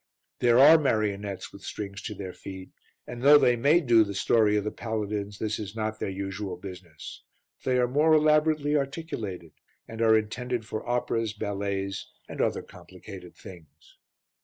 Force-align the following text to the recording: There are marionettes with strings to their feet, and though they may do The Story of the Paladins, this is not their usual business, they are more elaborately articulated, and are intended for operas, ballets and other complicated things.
There 0.39 0.57
are 0.57 0.79
marionettes 0.79 1.53
with 1.53 1.61
strings 1.61 2.01
to 2.01 2.15
their 2.15 2.33
feet, 2.33 2.71
and 3.05 3.21
though 3.21 3.37
they 3.37 3.55
may 3.55 3.81
do 3.81 4.03
The 4.03 4.15
Story 4.15 4.57
of 4.57 4.63
the 4.63 4.71
Paladins, 4.71 5.37
this 5.37 5.59
is 5.59 5.75
not 5.75 5.99
their 5.99 6.09
usual 6.09 6.57
business, 6.57 7.21
they 7.65 7.77
are 7.77 7.87
more 7.87 8.13
elaborately 8.15 8.75
articulated, 8.75 9.51
and 9.87 10.01
are 10.01 10.17
intended 10.17 10.65
for 10.65 10.83
operas, 10.89 11.33
ballets 11.33 12.07
and 12.27 12.41
other 12.41 12.63
complicated 12.63 13.35
things. 13.35 13.97